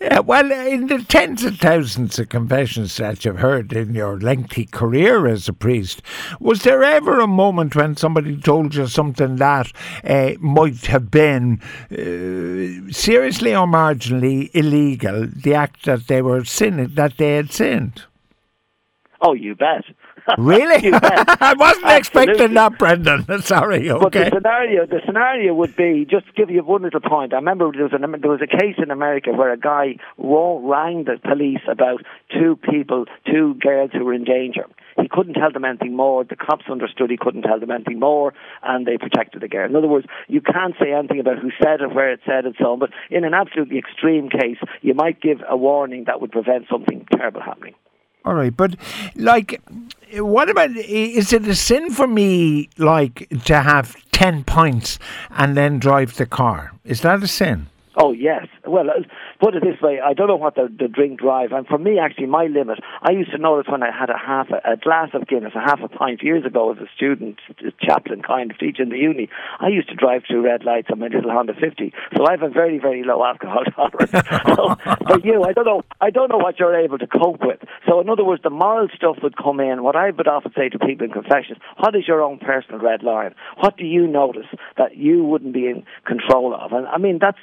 Yeah, 0.00 0.20
well, 0.20 0.52
in 0.52 0.86
the 0.86 1.02
tens 1.02 1.42
of 1.42 1.58
thousands 1.58 2.16
of 2.20 2.28
confessions 2.28 2.96
that 2.98 3.24
you've 3.24 3.40
heard 3.40 3.72
in 3.72 3.92
your 3.92 4.20
lengthy 4.20 4.66
career 4.66 5.26
as 5.26 5.48
a 5.48 5.52
priest, 5.52 6.00
was 6.38 6.62
there 6.62 6.84
ever 6.84 7.18
a 7.18 7.26
moment 7.26 7.74
when 7.74 7.96
somebody 7.96 8.36
told 8.36 8.76
you 8.76 8.86
something 8.86 9.34
that 9.36 9.72
uh, 10.04 10.34
might 10.38 10.86
have 10.86 11.10
been 11.10 11.60
uh, 11.90 12.92
seriously 12.92 13.52
or 13.52 13.66
marginally 13.66 14.48
illegal, 14.54 15.26
the 15.26 15.54
act 15.54 15.84
that 15.84 16.06
they 16.06 16.22
were 16.22 16.44
sinning, 16.44 16.94
that 16.94 17.16
they 17.16 17.34
had 17.34 17.50
sinned? 17.50 18.04
Oh, 19.20 19.32
you 19.32 19.56
bet. 19.56 19.84
Really? 20.38 20.92
I 21.02 21.54
wasn't 21.58 21.90
expecting 21.90 22.54
that, 22.54 22.78
Brendan. 22.78 23.24
Sorry, 23.42 23.90
Okay. 23.90 24.00
But 24.02 24.12
the 24.12 24.30
scenario, 24.36 24.86
the 24.86 25.00
scenario 25.04 25.54
would 25.54 25.76
be 25.76 26.06
just 26.08 26.26
to 26.26 26.32
give 26.32 26.50
you 26.50 26.62
one 26.62 26.82
little 26.82 27.00
point. 27.00 27.32
I 27.32 27.36
remember 27.36 27.70
there 27.72 27.84
was, 27.84 27.92
an, 27.92 28.20
there 28.20 28.30
was 28.30 28.40
a 28.42 28.46
case 28.46 28.76
in 28.78 28.90
America 28.90 29.30
where 29.32 29.52
a 29.52 29.58
guy 29.58 29.96
rang 30.18 31.04
the 31.04 31.18
police 31.22 31.62
about 31.70 32.02
two 32.32 32.58
people, 32.70 33.06
two 33.26 33.54
girls 33.60 33.90
who 33.92 34.04
were 34.04 34.14
in 34.14 34.24
danger. 34.24 34.66
He 35.00 35.08
couldn't 35.08 35.34
tell 35.34 35.50
them 35.50 35.64
anything 35.64 35.96
more. 35.96 36.24
The 36.24 36.36
cops 36.36 36.64
understood 36.70 37.10
he 37.10 37.16
couldn't 37.16 37.42
tell 37.42 37.58
them 37.58 37.70
anything 37.70 37.98
more, 37.98 38.34
and 38.62 38.86
they 38.86 38.98
protected 38.98 39.42
the 39.42 39.48
girl. 39.48 39.68
In 39.68 39.76
other 39.76 39.88
words, 39.88 40.06
you 40.28 40.40
can't 40.40 40.74
say 40.80 40.92
anything 40.92 41.20
about 41.20 41.38
who 41.38 41.50
said 41.62 41.80
it, 41.80 41.94
where 41.94 42.12
it 42.12 42.20
said 42.26 42.44
it, 42.44 42.56
so 42.58 42.72
on. 42.72 42.78
But 42.78 42.90
in 43.10 43.24
an 43.24 43.34
absolutely 43.34 43.78
extreme 43.78 44.28
case, 44.28 44.58
you 44.82 44.94
might 44.94 45.20
give 45.20 45.38
a 45.48 45.56
warning 45.56 46.04
that 46.06 46.20
would 46.20 46.32
prevent 46.32 46.66
something 46.70 47.06
terrible 47.16 47.40
happening. 47.40 47.74
All 48.24 48.34
right, 48.34 48.56
but 48.56 48.76
like, 49.16 49.60
what 50.14 50.48
about? 50.48 50.70
Is 50.76 51.32
it 51.32 51.46
a 51.48 51.54
sin 51.54 51.90
for 51.90 52.06
me, 52.06 52.68
like, 52.78 53.28
to 53.46 53.60
have 53.62 53.96
ten 54.12 54.44
pints 54.44 54.98
and 55.30 55.56
then 55.56 55.78
drive 55.78 56.16
the 56.16 56.26
car? 56.26 56.72
Is 56.84 57.00
that 57.00 57.22
a 57.22 57.26
sin? 57.26 57.68
Oh 57.96 58.12
yes. 58.12 58.46
Well, 58.66 58.88
uh, 58.88 59.02
put 59.38 59.54
it 59.54 59.62
this 59.62 59.80
way: 59.82 60.00
I 60.02 60.14
don't 60.14 60.28
know 60.28 60.36
what 60.36 60.54
the, 60.54 60.66
the 60.66 60.88
drink 60.88 61.20
drive, 61.20 61.52
and 61.52 61.66
for 61.66 61.76
me, 61.76 61.98
actually, 61.98 62.26
my 62.26 62.46
limit. 62.46 62.78
I 63.02 63.12
used 63.12 63.32
to 63.32 63.38
notice 63.38 63.70
when 63.70 63.82
I 63.82 63.90
had 63.92 64.08
a 64.08 64.16
half 64.16 64.48
a, 64.48 64.72
a 64.72 64.76
glass 64.76 65.10
of 65.12 65.28
Guinness, 65.28 65.52
a 65.54 65.60
half 65.60 65.80
a 65.82 65.88
pint 65.88 66.22
years 66.22 66.46
ago 66.46 66.72
as 66.72 66.78
a 66.78 66.88
student, 66.96 67.38
chaplain 67.80 68.22
kind 68.22 68.50
of 68.50 68.58
teaching 68.58 68.88
the 68.88 68.96
uni. 68.96 69.28
I 69.60 69.68
used 69.68 69.90
to 69.90 69.94
drive 69.94 70.22
through 70.26 70.44
red 70.44 70.64
lights 70.64 70.88
on 70.90 71.00
my 71.00 71.08
little 71.08 71.30
Honda 71.30 71.52
50, 71.52 71.92
so 72.16 72.24
I 72.26 72.30
have 72.32 72.42
a 72.42 72.48
very 72.48 72.78
very 72.78 73.04
low 73.04 73.22
alcohol 73.22 73.64
tolerance. 73.76 74.10
so 74.10 74.74
for 75.06 75.20
you, 75.20 75.44
I 75.44 75.52
don't 75.52 75.66
know. 75.66 75.82
I 76.00 76.08
don't 76.08 76.30
know 76.30 76.38
what 76.38 76.58
you're 76.58 76.78
able 76.78 76.98
to 76.98 77.06
cope 77.06 77.44
with. 77.44 77.60
So 77.86 78.00
in 78.00 78.08
other 78.08 78.24
words, 78.24 78.42
the 78.42 78.50
moral 78.50 78.88
stuff 78.96 79.16
would 79.22 79.36
come 79.36 79.60
in. 79.60 79.82
What 79.82 79.96
I 79.96 80.10
would 80.10 80.28
often 80.28 80.52
say 80.56 80.70
to 80.70 80.78
people 80.78 81.04
in 81.04 81.12
confessions: 81.12 81.58
What 81.78 81.94
is 81.94 82.08
your 82.08 82.22
own 82.22 82.38
personal 82.38 82.80
red 82.80 83.02
line? 83.02 83.34
What 83.60 83.76
do 83.76 83.84
you 83.84 84.06
notice 84.06 84.48
that 84.78 84.96
you 84.96 85.24
wouldn't 85.24 85.52
be 85.52 85.66
in 85.66 85.84
control 86.06 86.54
of? 86.54 86.72
And 86.72 86.86
I 86.86 86.96
mean, 86.96 87.18
that's 87.20 87.38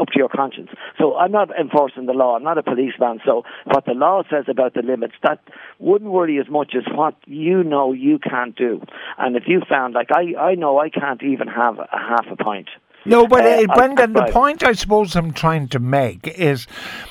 up 0.00 0.08
to 0.08 0.18
your 0.18 0.28
conscience. 0.28 0.70
So 0.98 1.16
I'm 1.16 1.32
not 1.32 1.48
enforcing 1.58 2.06
the 2.06 2.12
law. 2.12 2.36
I'm 2.36 2.42
not 2.42 2.58
a 2.58 2.62
policeman. 2.62 3.20
So 3.24 3.44
what 3.64 3.84
the 3.84 3.92
law 3.92 4.22
says 4.30 4.44
about 4.48 4.74
the 4.74 4.82
limits, 4.82 5.14
that 5.22 5.40
wouldn't 5.78 6.10
worry 6.10 6.38
as 6.38 6.48
much 6.48 6.74
as 6.76 6.84
what 6.92 7.14
you 7.26 7.62
know 7.64 7.92
you 7.92 8.18
can't 8.18 8.56
do. 8.56 8.80
And 9.18 9.36
if 9.36 9.44
you 9.46 9.62
found, 9.68 9.94
like 9.94 10.08
I, 10.12 10.38
I 10.38 10.54
know 10.54 10.78
I 10.78 10.88
can't 10.90 11.22
even 11.22 11.48
have 11.48 11.78
a 11.78 11.88
half 11.92 12.26
a 12.30 12.36
pint. 12.36 12.68
No, 13.04 13.26
but 13.26 13.44
Uh, 13.44 13.64
uh, 13.68 13.74
Brendan, 13.74 14.12
the 14.12 14.26
point 14.32 14.62
I 14.62 14.72
suppose 14.72 15.16
I'm 15.16 15.32
trying 15.32 15.68
to 15.68 15.78
make 15.78 16.26
is 16.28 16.66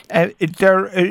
uh, 0.09 0.29
there 0.59 0.87
uh, 0.87 1.03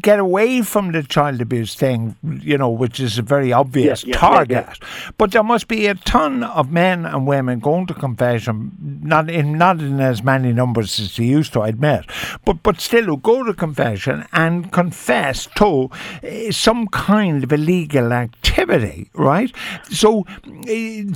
get 0.00 0.18
away 0.18 0.62
from 0.62 0.92
the 0.92 1.02
child 1.02 1.40
abuse 1.40 1.74
thing, 1.74 2.16
you 2.40 2.58
know, 2.58 2.68
which 2.70 2.98
is 3.00 3.18
a 3.18 3.22
very 3.22 3.52
obvious 3.52 4.04
Yeah, 4.04 4.08
yeah, 4.08 4.14
yeah, 4.14 4.28
target. 4.28 4.66
yeah. 4.80 5.12
But 5.18 5.30
there 5.32 5.42
must 5.42 5.68
be 5.68 5.86
a 5.86 5.94
ton 5.94 6.42
of 6.44 6.70
men 6.70 7.06
and 7.06 7.26
women 7.26 7.60
going 7.60 7.86
to 7.88 7.94
confession, 7.94 8.72
not 9.02 9.30
in 9.30 9.56
not 9.58 9.80
in 9.80 10.00
as 10.00 10.22
many 10.22 10.52
numbers 10.52 10.98
as 11.00 11.16
they 11.16 11.24
used 11.24 11.52
to, 11.52 11.60
I 11.62 11.68
admit, 11.68 12.06
but 12.44 12.62
but 12.62 12.80
still 12.80 13.04
who 13.04 13.16
go 13.18 13.44
to 13.44 13.54
confession 13.54 14.24
and 14.32 14.72
confess 14.72 15.46
to 15.56 15.90
uh, 16.24 16.50
some 16.50 16.88
kind 16.88 17.44
of 17.44 17.52
illegal 17.52 18.12
activity, 18.12 19.10
right? 19.14 19.54
So, 19.90 20.26
uh, 20.46 20.64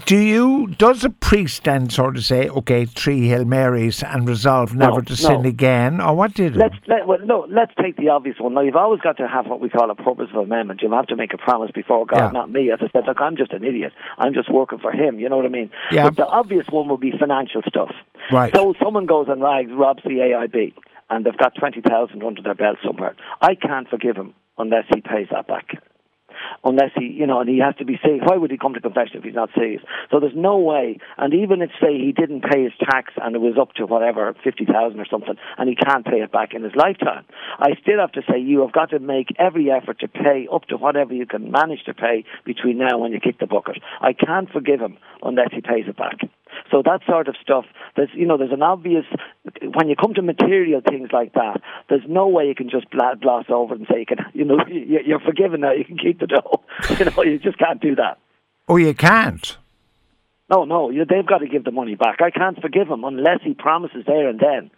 do 0.06 0.16
you? 0.16 0.68
Does 0.78 1.04
a 1.04 1.10
priest 1.10 1.64
then 1.64 1.90
sort 1.90 2.16
of 2.16 2.24
say, 2.24 2.48
okay? 2.48 2.75
Say 2.76 2.84
three 2.86 3.28
Hail 3.28 3.44
Marys 3.44 4.02
and 4.02 4.28
resolve 4.28 4.74
never 4.74 4.96
No, 4.96 5.00
to 5.00 5.10
no. 5.12 5.16
sin 5.16 5.44
again, 5.46 6.00
or 6.00 6.14
what 6.14 6.34
did 6.34 6.56
Let's 6.56 6.74
it? 6.76 6.88
let, 6.88 7.06
well, 7.06 7.18
no. 7.24 7.46
Let's 7.48 7.72
take 7.80 7.96
the 7.96 8.08
obvious 8.08 8.36
one. 8.38 8.54
Now 8.54 8.60
you've 8.62 8.76
always 8.76 9.00
got 9.00 9.16
to 9.18 9.28
have 9.28 9.46
what 9.46 9.60
we 9.60 9.68
call 9.68 9.90
a 9.90 9.94
purpose 9.94 10.28
of 10.34 10.42
amendment. 10.42 10.80
You'll 10.82 10.94
have 10.96 11.06
to 11.08 11.16
make 11.16 11.32
a 11.32 11.38
promise 11.38 11.70
before 11.74 12.06
God, 12.06 12.18
Yeah. 12.18 12.30
not 12.30 12.50
me. 12.50 12.70
As 12.70 12.78
I 12.82 12.88
said, 12.92 13.04
look, 13.06 13.20
I'm 13.20 13.36
just 13.36 13.52
an 13.52 13.64
idiot. 13.64 13.92
I'm 14.18 14.34
just 14.34 14.50
working 14.50 14.78
for 14.78 14.92
Him. 14.92 15.18
You 15.18 15.28
know 15.28 15.36
what 15.36 15.46
I 15.46 15.50
mean? 15.50 15.70
Yeah. 15.90 16.04
But 16.04 16.16
the 16.16 16.26
obvious 16.26 16.66
one 16.70 16.88
would 16.88 17.00
be 17.00 17.12
financial 17.18 17.62
stuff. 17.68 17.92
Right. 18.32 18.54
So 18.54 18.74
someone 18.82 19.06
goes 19.06 19.26
and 19.28 19.42
rags, 19.42 19.70
robs 19.72 20.02
the 20.04 20.10
AIB, 20.20 20.74
and 21.10 21.24
they've 21.24 21.36
got 21.36 21.54
twenty 21.54 21.80
thousand 21.80 22.22
under 22.22 22.42
their 22.42 22.54
belt 22.54 22.78
somewhere. 22.84 23.14
I 23.40 23.54
can't 23.54 23.88
forgive 23.88 24.16
him 24.16 24.34
unless 24.58 24.84
he 24.94 25.00
pays 25.00 25.28
that 25.30 25.46
back. 25.46 25.78
Unless 26.64 26.90
he, 26.96 27.06
you 27.06 27.26
know, 27.26 27.40
and 27.40 27.48
he 27.48 27.58
has 27.58 27.74
to 27.76 27.84
be 27.84 27.98
safe. 28.02 28.22
Why 28.24 28.36
would 28.36 28.50
he 28.50 28.58
come 28.58 28.74
to 28.74 28.80
confession 28.80 29.18
if 29.18 29.24
he's 29.24 29.34
not 29.34 29.50
safe? 29.56 29.80
So 30.10 30.20
there's 30.20 30.36
no 30.36 30.58
way. 30.58 30.98
And 31.16 31.34
even 31.34 31.62
if, 31.62 31.70
say, 31.80 31.96
he 31.98 32.12
didn't 32.12 32.42
pay 32.42 32.64
his 32.64 32.72
tax 32.78 33.12
and 33.22 33.34
it 33.34 33.40
was 33.40 33.56
up 33.60 33.72
to 33.74 33.86
whatever 33.86 34.34
fifty 34.42 34.64
thousand 34.64 35.00
or 35.00 35.06
something, 35.10 35.36
and 35.58 35.68
he 35.68 35.76
can't 35.76 36.04
pay 36.04 36.18
it 36.18 36.32
back 36.32 36.54
in 36.54 36.62
his 36.62 36.74
lifetime, 36.74 37.24
I 37.58 37.74
still 37.80 38.00
have 38.00 38.12
to 38.12 38.22
say 38.30 38.38
you 38.38 38.60
have 38.60 38.72
got 38.72 38.90
to 38.90 38.98
make 38.98 39.28
every 39.38 39.70
effort 39.70 40.00
to 40.00 40.08
pay 40.08 40.48
up 40.52 40.64
to 40.66 40.76
whatever 40.76 41.14
you 41.14 41.26
can 41.26 41.50
manage 41.50 41.84
to 41.84 41.94
pay 41.94 42.24
between 42.44 42.78
now 42.78 43.04
and 43.04 43.12
you 43.12 43.20
kick 43.20 43.38
the 43.38 43.46
bucket. 43.46 43.78
I 44.00 44.12
can't 44.12 44.50
forgive 44.50 44.80
him 44.80 44.98
unless 45.22 45.48
he 45.52 45.60
pays 45.60 45.84
it 45.86 45.96
back. 45.96 46.18
So 46.70 46.82
that 46.84 47.00
sort 47.06 47.28
of 47.28 47.36
stuff, 47.42 47.64
there's 47.96 48.10
you 48.14 48.26
know, 48.26 48.36
there's 48.36 48.52
an 48.52 48.62
obvious 48.62 49.04
when 49.74 49.88
you 49.88 49.96
come 49.96 50.14
to 50.14 50.22
material 50.22 50.80
things 50.86 51.10
like 51.12 51.32
that, 51.34 51.60
there's 51.88 52.02
no 52.08 52.26
way 52.28 52.46
you 52.46 52.54
can 52.54 52.68
just 52.70 52.86
gloss 52.90 53.44
over 53.48 53.74
and 53.74 53.86
say 53.90 54.00
you 54.00 54.06
can, 54.06 54.18
you 54.34 54.44
know, 54.44 54.58
you- 54.68 55.00
you're 55.04 55.20
forgiven 55.20 55.60
now, 55.60 55.72
you 55.72 55.84
can 55.84 55.98
keep 55.98 56.20
the 56.20 56.26
dough. 56.26 56.62
You 56.98 57.04
know, 57.06 57.22
you 57.22 57.38
just 57.38 57.58
can't 57.58 57.80
do 57.80 57.94
that. 57.96 58.18
Oh, 58.68 58.76
you 58.76 58.94
can't. 58.94 59.56
No, 60.50 60.64
no, 60.64 60.90
you, 60.90 61.04
they've 61.04 61.26
got 61.26 61.38
to 61.38 61.48
give 61.48 61.64
the 61.64 61.70
money 61.72 61.94
back. 61.96 62.20
I 62.22 62.30
can't 62.30 62.60
forgive 62.60 62.88
him 62.88 63.02
unless 63.04 63.40
he 63.42 63.54
promises 63.54 64.04
there 64.06 64.28
and 64.28 64.38
then 64.38 64.70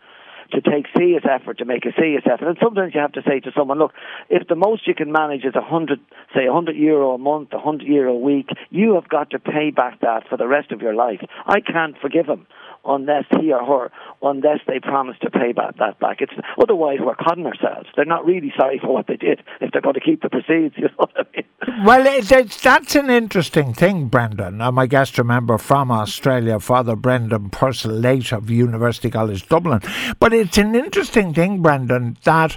to 0.52 0.60
take 0.60 0.86
serious 0.96 1.24
effort 1.28 1.58
to 1.58 1.64
make 1.64 1.84
a 1.84 1.92
serious 1.98 2.24
effort. 2.26 2.48
And 2.48 2.58
sometimes 2.62 2.94
you 2.94 3.00
have 3.00 3.12
to 3.12 3.22
say 3.26 3.40
to 3.40 3.50
someone, 3.56 3.78
look, 3.78 3.92
if 4.30 4.48
the 4.48 4.54
most 4.54 4.86
you 4.86 4.94
can 4.94 5.12
manage 5.12 5.44
is 5.44 5.54
a 5.54 5.60
hundred, 5.60 6.00
say 6.34 6.46
a 6.46 6.52
hundred 6.52 6.76
euro 6.76 7.12
a 7.12 7.18
month, 7.18 7.52
a 7.52 7.58
hundred 7.58 7.88
euro 7.88 8.14
a 8.14 8.18
week, 8.18 8.48
you 8.70 8.94
have 8.94 9.08
got 9.08 9.30
to 9.30 9.38
pay 9.38 9.70
back 9.70 10.00
that 10.00 10.28
for 10.28 10.36
the 10.36 10.46
rest 10.46 10.72
of 10.72 10.80
your 10.80 10.94
life. 10.94 11.20
I 11.46 11.60
can't 11.60 11.96
forgive 12.00 12.26
him 12.26 12.46
unless 12.85 13.25
he 13.40 13.52
or 13.52 13.64
her, 13.64 13.90
unless 14.23 14.61
they 14.66 14.80
promise 14.80 15.16
to 15.23 15.30
pay 15.30 15.52
back 15.52 15.76
that 15.78 15.99
back. 16.00 16.20
It's 16.20 16.32
otherwise 16.61 16.99
we're 17.00 17.14
conning 17.14 17.47
ourselves. 17.47 17.88
They're 17.97 18.04
not 18.04 18.25
really 18.25 18.52
sorry 18.56 18.78
for 18.78 18.92
what 18.94 19.06
they 19.06 19.16
did 19.16 19.42
if 19.61 19.73
they're 19.73 19.80
going 19.80 19.94
to 19.94 20.00
keep 20.00 20.23
the 20.23 20.30
proceeds. 20.30 20.75
You 20.78 20.85
know 20.85 20.94
what 20.97 21.11
I 21.16 21.23
mean? 21.35 21.85
Well, 21.85 22.06
it, 22.06 22.30
it's, 22.30 22.62
that's 22.62 22.94
an 22.94 23.11
interesting 23.11 23.75
thing, 23.75 24.06
Brendan. 24.06 24.61
I'm 24.61 24.78
guest 24.87 25.18
remember 25.18 25.58
from 25.58 25.90
Australia, 25.90 26.58
Father 26.61 26.97
Brendan 26.97 27.50
Purcell, 27.50 27.92
late 27.92 28.32
of 28.32 28.49
University 28.49 29.11
College 29.11 29.49
Dublin. 29.49 29.80
But 30.18 30.32
it's 30.32 30.56
an 30.56 30.75
interesting 30.75 31.35
thing, 31.35 31.61
Brendan, 31.61 32.16
that 32.25 32.56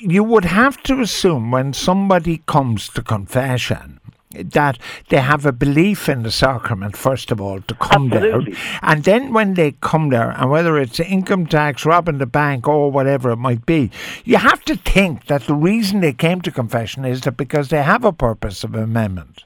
you 0.00 0.24
would 0.24 0.44
have 0.44 0.82
to 0.84 1.00
assume 1.00 1.50
when 1.50 1.72
somebody 1.72 2.42
comes 2.46 2.88
to 2.90 3.02
confession 3.02 3.97
that 4.30 4.78
they 5.08 5.20
have 5.20 5.46
a 5.46 5.52
belief 5.52 6.08
in 6.08 6.22
the 6.22 6.30
sacrament, 6.30 6.96
first 6.96 7.30
of 7.30 7.40
all, 7.40 7.60
to 7.62 7.74
come 7.74 8.12
Absolutely. 8.12 8.52
there. 8.52 8.80
And 8.82 9.04
then 9.04 9.32
when 9.32 9.54
they 9.54 9.72
come 9.80 10.10
there, 10.10 10.30
and 10.32 10.50
whether 10.50 10.78
it's 10.78 11.00
income 11.00 11.46
tax, 11.46 11.84
robbing 11.84 12.18
the 12.18 12.26
bank, 12.26 12.68
or 12.68 12.90
whatever 12.90 13.30
it 13.30 13.36
might 13.36 13.64
be, 13.64 13.90
you 14.24 14.36
have 14.36 14.62
to 14.64 14.76
think 14.76 15.26
that 15.26 15.46
the 15.46 15.54
reason 15.54 16.00
they 16.00 16.12
came 16.12 16.40
to 16.42 16.50
confession 16.50 17.04
is 17.04 17.22
that 17.22 17.36
because 17.36 17.68
they 17.68 17.82
have 17.82 18.04
a 18.04 18.12
purpose 18.12 18.64
of 18.64 18.74
amendment. 18.74 19.44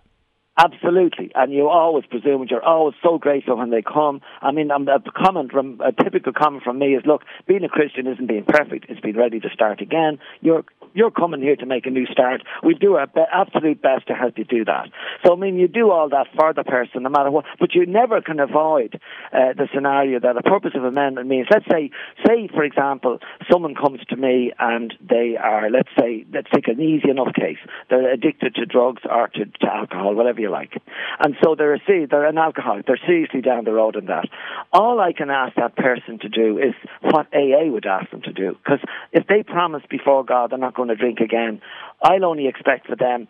Absolutely, 0.59 1.33
and 1.35 1.51
you 1.51 1.69
always 1.69 2.05
presume 2.05 2.47
you're 2.51 2.63
always 2.63 2.95
so 3.03 3.17
grateful 3.17 3.57
when 3.57 3.71
they 3.71 3.81
come. 3.81 4.21
I 4.43 4.53
mean, 4.53 4.71
um, 4.71 4.87
a 4.87 5.01
comment 5.11 5.51
from 5.51 5.81
a 5.81 5.93
typical 5.93 6.35
comment 6.35 6.63
from 6.63 6.79
me 6.79 6.95
is, 6.95 7.07
"Look, 7.07 7.23
being 7.47 7.65
a 7.65 7.71
Christian 7.71 8.07
isn't 8.07 8.27
being 8.27 8.45
perfect; 8.45 8.85
it's 8.91 9.01
being 9.01 9.17
ready 9.17 9.41
to 9.41 9.49
start 9.49 9.81
again. 9.81 10.19
You're 10.43 10.65
you're 10.95 11.11
coming 11.11 11.41
here 11.41 11.57
to 11.57 11.67
make 11.67 11.87
a 11.87 11.91
new 11.91 12.07
start. 12.07 12.43
We 12.63 12.75
do 12.75 12.97
our 12.97 13.07
be- 13.07 13.23
absolute 13.33 13.83
best 13.83 14.07
to 14.09 14.15
help 14.15 14.39
you 14.39 14.45
do 14.45 14.65
that. 14.65 14.89
So, 15.25 15.33
I 15.33 15.37
mean, 15.37 15.57
you 15.57 15.69
do 15.69 15.91
all 15.91 16.09
that 16.11 16.27
for 16.37 16.53
the 16.53 16.65
person, 16.65 17.03
no 17.03 17.09
matter 17.09 17.31
what. 17.31 17.45
But 17.59 17.75
you 17.75 17.87
never 17.87 18.21
can 18.21 18.41
avoid 18.41 19.01
uh, 19.33 19.53
the 19.57 19.69
scenario 19.75 20.21
that 20.21 20.37
a 20.37 20.43
purpose 20.43 20.73
of 20.75 20.85
amendment 20.85 21.29
means. 21.29 21.47
Let's 21.51 21.67
say, 21.71 21.91
say 22.27 22.49
for 22.49 22.65
example, 22.65 23.19
someone 23.51 23.75
comes 23.75 24.01
to 24.11 24.17
me 24.17 24.53
and 24.59 24.95
they 25.01 25.37
are, 25.37 25.71
let's 25.71 25.89
say, 25.99 26.25
let's 26.33 26.49
take 26.55 26.69
an 26.69 26.81
easy 26.81 27.11
enough 27.11 27.35
case. 27.35 27.59
They're 27.91 28.13
addicted 28.13 28.55
to 28.57 28.67
drugs 28.67 29.03
or 29.09 29.29
to, 29.29 29.45
to 29.45 29.67
alcohol, 29.73 30.15
whatever 30.15 30.41
you 30.41 30.51
like, 30.51 30.73
and 31.21 31.35
so 31.43 31.55
they're 31.55 31.75
a 31.75 31.81
they're 31.87 32.27
an 32.27 32.39
alcoholic. 32.39 32.87
They're 32.87 33.01
seriously 33.07 33.41
down 33.41 33.65
the 33.65 33.73
road 33.73 33.97
in 33.97 34.07
that. 34.07 34.29
All 34.73 35.01
I 35.01 35.13
can 35.13 35.31
ask 35.31 35.57
that 35.57 35.77
person 35.77 36.19
to 36.21 36.29
do 36.29 36.59
is 36.59 36.75
what 37.03 37.27
AA 37.35 37.65
would 37.67 37.87
ask 37.87 38.11
them 38.11 38.23
to 38.23 38.33
do, 38.33 38.57
because 38.65 38.81
if 39.13 39.27
they 39.27 39.43
promise 39.43 39.83
before 39.91 40.25
God 40.25 40.51
they're 40.51 40.59
not 40.59 40.75
going 40.75 40.82
to 40.91 40.97
drink 40.97 41.21
again, 41.21 41.61
I'll 42.03 42.25
only 42.25 42.47
expect 42.49 42.87
for 42.87 42.97
them 42.97 43.29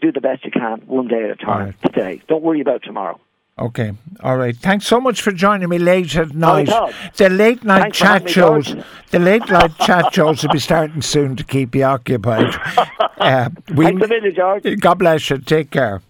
do 0.00 0.10
the 0.12 0.20
best 0.20 0.44
you 0.44 0.50
can 0.50 0.80
one 0.86 1.08
day 1.08 1.24
at 1.24 1.30
a 1.30 1.36
time 1.36 1.66
Right. 1.66 1.82
today. 1.84 2.22
Don't 2.28 2.42
worry 2.42 2.60
about 2.60 2.82
tomorrow. 2.82 3.20
Okay, 3.58 3.92
all 4.22 4.38
right. 4.38 4.56
Thanks 4.56 4.86
so 4.86 4.98
much 4.98 5.20
for 5.20 5.30
joining 5.30 5.68
me 5.68 5.78
late 5.78 6.16
at 6.16 6.34
night. 6.34 6.70
The 7.16 7.28
late 7.28 7.62
night 7.62 7.82
Thanks 7.82 7.98
chat 7.98 8.24
me, 8.24 8.30
shows. 8.32 8.74
The 9.10 9.18
late 9.18 9.46
night 9.50 9.76
chat 9.78 10.12
shows 10.14 10.42
will 10.42 10.50
be 10.52 10.58
starting 10.58 11.02
soon 11.02 11.36
to 11.36 11.44
keep 11.44 11.74
you 11.74 11.84
occupied. 11.84 12.54
Uh, 13.18 13.48
we, 13.76 13.84
Thanks 13.84 14.04
a 14.04 14.08
million, 14.08 14.34
George. 14.34 14.80
God 14.80 14.94
bless 14.98 15.30
you. 15.30 15.38
Take 15.38 15.70
care. 15.70 16.02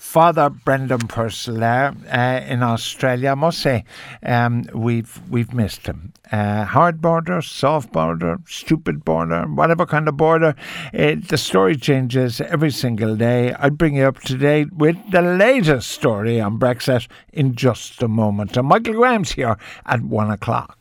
Father 0.00 0.48
Brendan 0.48 1.06
Purcell 1.08 1.62
uh, 1.62 2.40
in 2.48 2.62
Australia. 2.62 3.32
I 3.32 3.34
must 3.34 3.58
say, 3.58 3.84
um, 4.22 4.64
we've 4.72 5.20
we've 5.28 5.52
missed 5.52 5.86
him. 5.86 6.14
Uh, 6.32 6.64
hard 6.64 7.02
border, 7.02 7.42
soft 7.42 7.92
border, 7.92 8.38
stupid 8.46 9.04
border, 9.04 9.42
whatever 9.42 9.84
kind 9.84 10.08
of 10.08 10.16
border. 10.16 10.56
Uh, 10.94 11.16
the 11.28 11.36
story 11.36 11.76
changes 11.76 12.40
every 12.40 12.70
single 12.70 13.14
day. 13.14 13.52
I'll 13.52 13.70
bring 13.70 13.96
you 13.96 14.04
up 14.04 14.20
to 14.22 14.38
date 14.38 14.72
with 14.72 14.96
the 15.12 15.20
latest 15.20 15.90
story 15.90 16.40
on 16.40 16.58
Brexit 16.58 17.06
in 17.34 17.54
just 17.54 18.02
a 18.02 18.08
moment. 18.08 18.56
And 18.56 18.68
Michael 18.68 18.94
Graham's 18.94 19.32
here 19.32 19.58
at 19.84 20.00
one 20.00 20.30
o'clock. 20.30 20.79